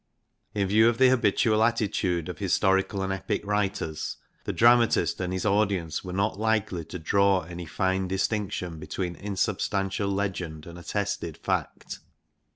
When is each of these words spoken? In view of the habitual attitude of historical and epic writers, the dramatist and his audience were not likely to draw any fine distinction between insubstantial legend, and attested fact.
In 0.55 0.67
view 0.67 0.89
of 0.89 0.97
the 0.97 1.11
habitual 1.11 1.63
attitude 1.63 2.27
of 2.27 2.39
historical 2.39 3.03
and 3.03 3.13
epic 3.13 3.45
writers, 3.45 4.17
the 4.45 4.51
dramatist 4.51 5.21
and 5.21 5.31
his 5.31 5.45
audience 5.45 6.03
were 6.03 6.11
not 6.11 6.39
likely 6.39 6.83
to 6.85 6.97
draw 6.97 7.41
any 7.41 7.67
fine 7.67 8.07
distinction 8.07 8.79
between 8.79 9.15
insubstantial 9.15 10.09
legend, 10.09 10.65
and 10.65 10.79
attested 10.79 11.37
fact. 11.37 11.99